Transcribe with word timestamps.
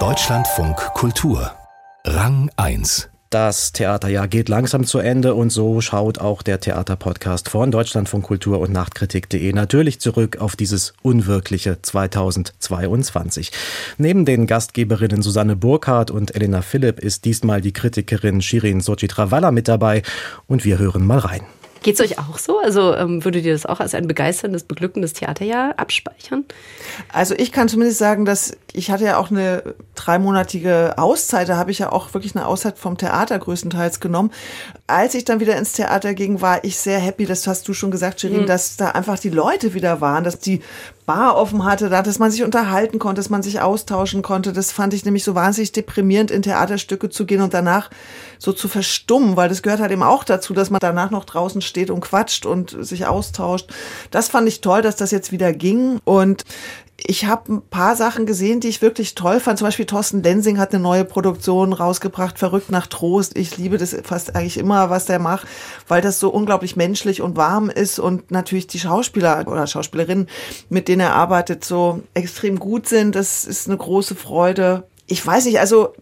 Deutschlandfunk 0.00 0.76
Kultur 0.94 1.52
Rang 2.04 2.50
1 2.56 3.08
das 3.30 3.72
Theaterjahr 3.72 4.26
geht 4.26 4.48
langsam 4.48 4.84
zu 4.84 4.98
Ende 4.98 5.34
und 5.34 5.50
so 5.50 5.80
schaut 5.80 6.18
auch 6.18 6.42
der 6.42 6.58
Theaterpodcast 6.58 7.48
von 7.48 7.70
Deutschlandfunk 7.70 8.24
Kultur 8.24 8.58
und 8.60 8.72
Nachtkritik.de 8.72 9.52
natürlich 9.52 10.00
zurück 10.00 10.38
auf 10.38 10.54
dieses 10.56 10.92
unwirkliche 11.02 11.82
2022. 11.82 13.50
Neben 13.98 14.24
den 14.24 14.46
Gastgeberinnen 14.46 15.22
Susanne 15.22 15.54
Burkhardt 15.56 16.12
und 16.12 16.34
Elena 16.34 16.62
Philipp 16.62 17.00
ist 17.00 17.24
diesmal 17.24 17.60
die 17.60 17.72
Kritikerin 17.72 18.40
Shirin 18.40 18.80
Sochitrawalla 18.80 19.50
mit 19.50 19.66
dabei 19.66 20.02
und 20.46 20.64
wir 20.64 20.78
hören 20.78 21.04
mal 21.04 21.18
rein. 21.18 21.42
Geht 21.84 22.00
es 22.00 22.00
euch 22.00 22.18
auch 22.18 22.38
so? 22.38 22.58
Also 22.58 22.94
ähm, 22.94 23.26
würdet 23.26 23.44
ihr 23.44 23.52
das 23.52 23.66
auch 23.66 23.78
als 23.78 23.94
ein 23.94 24.08
begeisterndes, 24.08 24.64
beglückendes 24.64 25.12
Theaterjahr 25.12 25.78
abspeichern? 25.78 26.46
Also 27.12 27.34
ich 27.36 27.52
kann 27.52 27.68
zumindest 27.68 27.98
sagen, 27.98 28.24
dass 28.24 28.56
ich 28.72 28.90
hatte 28.90 29.04
ja 29.04 29.18
auch 29.18 29.30
eine 29.30 29.74
dreimonatige 30.04 30.94
Auszeit, 30.98 31.48
da 31.48 31.56
habe 31.56 31.70
ich 31.70 31.78
ja 31.78 31.90
auch 31.90 32.12
wirklich 32.14 32.36
eine 32.36 32.46
Auszeit 32.46 32.78
vom 32.78 32.98
Theater 32.98 33.38
größtenteils 33.38 34.00
genommen. 34.00 34.30
Als 34.86 35.14
ich 35.14 35.24
dann 35.24 35.40
wieder 35.40 35.56
ins 35.56 35.72
Theater 35.72 36.14
ging, 36.14 36.40
war 36.40 36.62
ich 36.64 36.76
sehr 36.76 36.98
happy, 36.98 37.24
das 37.24 37.46
hast 37.46 37.66
du 37.68 37.72
schon 37.72 37.90
gesagt, 37.90 38.20
Shirin, 38.20 38.42
mhm. 38.42 38.46
dass 38.46 38.76
da 38.76 38.90
einfach 38.90 39.18
die 39.18 39.30
Leute 39.30 39.74
wieder 39.74 40.00
waren, 40.00 40.24
dass 40.24 40.38
die 40.38 40.60
Bar 41.06 41.36
offen 41.36 41.64
hatte, 41.64 41.90
dass 41.90 42.18
man 42.18 42.30
sich 42.30 42.44
unterhalten 42.44 42.98
konnte, 42.98 43.20
dass 43.20 43.28
man 43.28 43.42
sich 43.42 43.60
austauschen 43.60 44.22
konnte. 44.22 44.54
Das 44.54 44.72
fand 44.72 44.94
ich 44.94 45.04
nämlich 45.04 45.22
so 45.22 45.34
wahnsinnig 45.34 45.72
deprimierend, 45.72 46.30
in 46.30 46.40
Theaterstücke 46.40 47.10
zu 47.10 47.26
gehen 47.26 47.42
und 47.42 47.52
danach 47.52 47.90
so 48.38 48.52
zu 48.52 48.68
verstummen, 48.68 49.36
weil 49.36 49.50
das 49.50 49.62
gehört 49.62 49.80
halt 49.80 49.92
eben 49.92 50.02
auch 50.02 50.24
dazu, 50.24 50.54
dass 50.54 50.70
man 50.70 50.80
danach 50.80 51.10
noch 51.10 51.26
draußen 51.26 51.60
steht 51.60 51.90
und 51.90 52.00
quatscht 52.00 52.46
und 52.46 52.76
sich 52.80 53.06
austauscht. 53.06 53.70
Das 54.10 54.28
fand 54.28 54.48
ich 54.48 54.62
toll, 54.62 54.80
dass 54.80 54.96
das 54.96 55.10
jetzt 55.10 55.30
wieder 55.30 55.52
ging 55.52 56.00
und 56.04 56.44
ich 57.06 57.26
habe 57.26 57.52
ein 57.52 57.62
paar 57.62 57.96
Sachen 57.96 58.24
gesehen, 58.24 58.60
die 58.60 58.68
ich 58.68 58.80
wirklich 58.80 59.14
toll 59.14 59.38
fand. 59.38 59.58
Zum 59.58 59.66
Beispiel 59.66 59.84
Thorsten 59.84 60.22
Lensing 60.22 60.58
hat 60.58 60.72
eine 60.72 60.82
neue 60.82 61.04
Produktion 61.04 61.74
rausgebracht, 61.74 62.38
Verrückt 62.38 62.70
nach 62.70 62.86
Trost. 62.86 63.36
Ich 63.36 63.58
liebe 63.58 63.76
das 63.76 63.94
fast 64.04 64.34
eigentlich 64.34 64.56
immer, 64.56 64.88
was 64.88 65.04
der 65.04 65.18
macht, 65.18 65.46
weil 65.86 66.00
das 66.00 66.18
so 66.18 66.30
unglaublich 66.30 66.76
menschlich 66.76 67.20
und 67.20 67.36
warm 67.36 67.68
ist 67.68 67.98
und 67.98 68.30
natürlich 68.30 68.68
die 68.68 68.78
Schauspieler 68.78 69.44
oder 69.46 69.66
Schauspielerinnen, 69.66 70.28
mit 70.70 70.88
denen 70.88 71.00
er 71.00 71.14
arbeitet, 71.14 71.62
so 71.62 72.02
extrem 72.14 72.58
gut 72.58 72.88
sind. 72.88 73.14
Das 73.14 73.44
ist 73.44 73.68
eine 73.68 73.76
große 73.76 74.14
Freude. 74.14 74.84
Ich 75.06 75.24
weiß 75.24 75.44
nicht, 75.44 75.60
also 75.60 75.92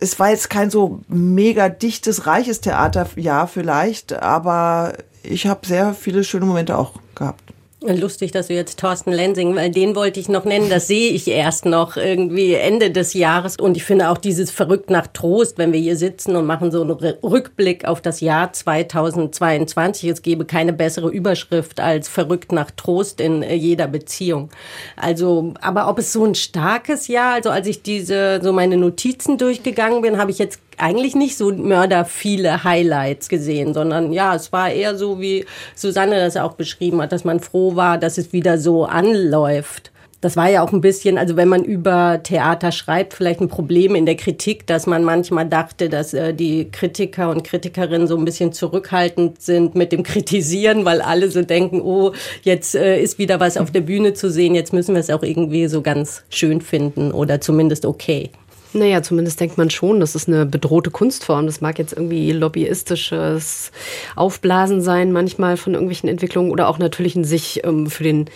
es 0.00 0.20
war 0.20 0.28
jetzt 0.28 0.50
kein 0.50 0.68
so 0.68 1.00
mega 1.08 1.70
dichtes, 1.70 2.26
reiches 2.26 2.60
Theaterjahr 2.60 3.48
vielleicht, 3.48 4.12
aber 4.12 4.92
ich 5.22 5.46
habe 5.46 5.66
sehr 5.66 5.94
viele 5.94 6.24
schöne 6.24 6.44
Momente 6.44 6.76
auch 6.76 6.92
gehabt. 7.14 7.42
Lustig, 7.84 8.30
dass 8.30 8.46
du 8.46 8.54
jetzt 8.54 8.78
Thorsten 8.78 9.10
Lensing, 9.10 9.56
weil 9.56 9.70
den 9.70 9.96
wollte 9.96 10.20
ich 10.20 10.28
noch 10.28 10.44
nennen. 10.44 10.70
Das 10.70 10.86
sehe 10.86 11.10
ich 11.10 11.26
erst 11.26 11.66
noch 11.66 11.96
irgendwie 11.96 12.54
Ende 12.54 12.92
des 12.92 13.12
Jahres. 13.12 13.56
Und 13.56 13.76
ich 13.76 13.82
finde 13.82 14.08
auch 14.08 14.18
dieses 14.18 14.52
Verrückt 14.52 14.88
nach 14.88 15.08
Trost, 15.08 15.58
wenn 15.58 15.72
wir 15.72 15.80
hier 15.80 15.96
sitzen 15.96 16.36
und 16.36 16.46
machen 16.46 16.70
so 16.70 16.82
einen 16.82 16.92
Rückblick 16.92 17.84
auf 17.84 18.00
das 18.00 18.20
Jahr 18.20 18.52
2022. 18.52 20.08
Es 20.10 20.22
gäbe 20.22 20.44
keine 20.44 20.72
bessere 20.72 21.10
Überschrift 21.10 21.80
als 21.80 22.08
Verrückt 22.08 22.52
nach 22.52 22.70
Trost 22.70 23.20
in 23.20 23.42
äh, 23.42 23.54
jeder 23.54 23.88
Beziehung. 23.88 24.50
Also, 24.96 25.54
aber 25.60 25.88
ob 25.88 25.98
es 25.98 26.12
so 26.12 26.24
ein 26.24 26.36
starkes 26.36 27.08
Jahr, 27.08 27.34
also 27.34 27.50
als 27.50 27.66
ich 27.66 27.82
diese, 27.82 28.40
so 28.42 28.52
meine 28.52 28.76
Notizen 28.76 29.38
durchgegangen 29.38 30.02
bin, 30.02 30.18
habe 30.18 30.30
ich 30.30 30.38
jetzt 30.38 30.60
eigentlich 30.78 31.14
nicht 31.14 31.36
so 31.36 31.52
mörder 31.52 32.04
viele 32.04 32.64
Highlights 32.64 33.28
gesehen, 33.28 33.74
sondern 33.74 34.12
ja, 34.12 34.34
es 34.34 34.52
war 34.52 34.70
eher 34.70 34.96
so, 34.96 35.20
wie 35.20 35.44
Susanne 35.74 36.16
das 36.16 36.36
auch 36.36 36.54
beschrieben 36.54 37.00
hat, 37.00 37.12
dass 37.12 37.24
man 37.24 37.40
froh 37.40 37.76
war, 37.76 37.98
dass 37.98 38.18
es 38.18 38.32
wieder 38.32 38.58
so 38.58 38.84
anläuft. 38.84 39.92
Das 40.22 40.36
war 40.36 40.48
ja 40.48 40.62
auch 40.62 40.72
ein 40.72 40.80
bisschen, 40.80 41.18
also 41.18 41.34
wenn 41.34 41.48
man 41.48 41.64
über 41.64 42.22
Theater 42.22 42.70
schreibt, 42.70 43.12
vielleicht 43.12 43.40
ein 43.40 43.48
Problem 43.48 43.96
in 43.96 44.06
der 44.06 44.14
Kritik, 44.14 44.68
dass 44.68 44.86
man 44.86 45.02
manchmal 45.02 45.48
dachte, 45.48 45.88
dass 45.88 46.14
äh, 46.14 46.32
die 46.32 46.70
Kritiker 46.70 47.28
und 47.28 47.42
Kritikerinnen 47.42 48.06
so 48.06 48.16
ein 48.16 48.24
bisschen 48.24 48.52
zurückhaltend 48.52 49.42
sind 49.42 49.74
mit 49.74 49.90
dem 49.90 50.04
Kritisieren, 50.04 50.84
weil 50.84 51.00
alle 51.00 51.28
so 51.28 51.42
denken, 51.42 51.80
oh, 51.80 52.12
jetzt 52.42 52.76
äh, 52.76 53.02
ist 53.02 53.18
wieder 53.18 53.40
was 53.40 53.56
auf 53.56 53.72
der 53.72 53.80
Bühne 53.80 54.14
zu 54.14 54.30
sehen, 54.30 54.54
jetzt 54.54 54.72
müssen 54.72 54.94
wir 54.94 55.00
es 55.00 55.10
auch 55.10 55.24
irgendwie 55.24 55.66
so 55.66 55.82
ganz 55.82 56.22
schön 56.30 56.60
finden 56.60 57.10
oder 57.10 57.40
zumindest 57.40 57.84
okay. 57.84 58.30
Naja, 58.74 59.02
zumindest 59.02 59.38
denkt 59.38 59.58
man 59.58 59.68
schon, 59.68 60.00
das 60.00 60.14
ist 60.14 60.28
eine 60.28 60.46
bedrohte 60.46 60.90
Kunstform. 60.90 61.46
Das 61.46 61.60
mag 61.60 61.78
jetzt 61.78 61.92
irgendwie 61.92 62.32
lobbyistisches 62.32 63.70
Aufblasen 64.16 64.80
sein, 64.80 65.12
manchmal 65.12 65.56
von 65.56 65.74
irgendwelchen 65.74 66.08
Entwicklungen 66.08 66.50
oder 66.50 66.68
auch 66.68 66.78
natürlich 66.78 67.14
in 67.14 67.24
sich 67.24 67.64
ähm, 67.64 67.88
für 67.88 68.02
den, 68.02 68.26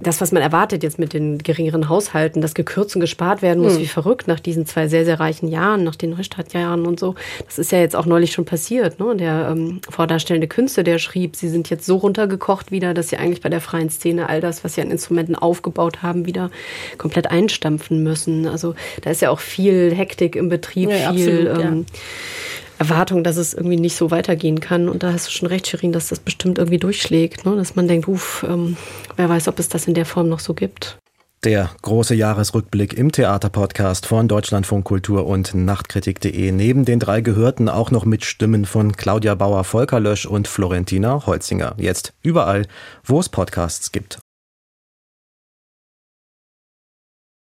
das, 0.00 0.20
was 0.20 0.32
man 0.32 0.42
erwartet 0.42 0.82
jetzt 0.82 0.98
mit 0.98 1.14
den 1.14 1.38
geringeren 1.38 1.88
Haushalten, 1.88 2.42
dass 2.42 2.54
gekürzt 2.54 2.94
und 2.94 3.00
gespart 3.00 3.40
werden 3.40 3.62
muss, 3.62 3.74
hm. 3.74 3.80
wie 3.80 3.86
verrückt 3.86 4.28
nach 4.28 4.40
diesen 4.40 4.66
zwei 4.66 4.86
sehr, 4.88 5.04
sehr 5.04 5.18
reichen 5.18 5.48
Jahren, 5.48 5.82
nach 5.82 5.96
den 5.96 6.10
Neustadtjahren 6.10 6.86
und 6.86 7.00
so. 7.00 7.14
Das 7.46 7.58
ist 7.58 7.72
ja 7.72 7.78
jetzt 7.78 7.96
auch 7.96 8.06
neulich 8.06 8.32
schon 8.32 8.44
passiert. 8.44 9.00
Ne? 9.00 9.16
Der 9.16 9.48
ähm, 9.50 9.80
vordarstellende 9.88 10.48
Künstler, 10.48 10.82
der 10.82 10.98
schrieb, 10.98 11.36
sie 11.36 11.48
sind 11.48 11.70
jetzt 11.70 11.86
so 11.86 11.96
runtergekocht 11.96 12.70
wieder, 12.70 12.92
dass 12.92 13.08
sie 13.08 13.16
eigentlich 13.16 13.40
bei 13.40 13.48
der 13.48 13.60
freien 13.60 13.88
Szene 13.88 14.28
all 14.28 14.42
das, 14.42 14.62
was 14.62 14.74
sie 14.74 14.82
an 14.82 14.90
Instrumenten 14.90 15.34
aufgebaut 15.34 16.02
haben, 16.02 16.26
wieder 16.26 16.50
komplett 16.98 17.30
einstampfen 17.30 18.02
müssen. 18.02 18.46
Also 18.46 18.74
da 19.02 19.10
ist 19.10 19.22
ja 19.22 19.30
auch 19.30 19.40
viel 19.40 19.69
viel 19.70 19.94
Hektik 19.94 20.36
im 20.36 20.48
Betrieb, 20.48 20.90
ja, 20.90 21.12
viel 21.12 21.48
absolut, 21.48 21.64
ähm, 21.64 21.86
ja. 21.88 21.98
Erwartung, 22.78 23.22
dass 23.22 23.36
es 23.36 23.52
irgendwie 23.52 23.76
nicht 23.76 23.94
so 23.94 24.10
weitergehen 24.10 24.60
kann. 24.60 24.88
Und 24.88 25.02
da 25.02 25.12
hast 25.12 25.26
du 25.26 25.30
schon 25.30 25.48
recht, 25.48 25.66
Shirin, 25.66 25.92
dass 25.92 26.08
das 26.08 26.18
bestimmt 26.18 26.58
irgendwie 26.58 26.78
durchschlägt, 26.78 27.44
ne? 27.44 27.54
dass 27.56 27.76
man 27.76 27.86
denkt, 27.86 28.08
uff, 28.08 28.44
ähm, 28.48 28.76
wer 29.16 29.28
weiß, 29.28 29.48
ob 29.48 29.58
es 29.58 29.68
das 29.68 29.86
in 29.86 29.94
der 29.94 30.06
Form 30.06 30.28
noch 30.28 30.40
so 30.40 30.54
gibt. 30.54 30.96
Der 31.44 31.70
große 31.80 32.14
Jahresrückblick 32.14 32.92
im 32.92 33.12
Theaterpodcast 33.12 34.06
von 34.06 34.28
Deutschlandfunk 34.28 34.84
Kultur 34.84 35.26
und 35.26 35.54
Nachtkritik.de. 35.54 36.52
Neben 36.52 36.84
den 36.84 36.98
drei 36.98 37.22
Gehörten 37.22 37.70
auch 37.70 37.90
noch 37.90 38.04
mit 38.04 38.24
Stimmen 38.24 38.66
von 38.66 38.92
Claudia 38.92 39.34
Bauer, 39.34 39.64
Volker 39.64 40.00
Lösch 40.00 40.26
und 40.26 40.48
Florentina 40.48 41.26
Holzinger. 41.26 41.74
Jetzt 41.78 42.12
überall, 42.22 42.66
wo 43.04 43.20
es 43.20 43.30
Podcasts 43.30 43.90
gibt. 43.90 44.18